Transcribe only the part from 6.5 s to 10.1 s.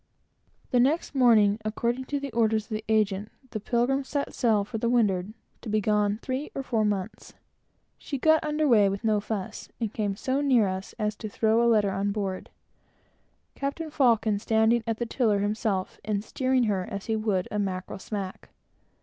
or four months. She got under weigh with very little fuss, and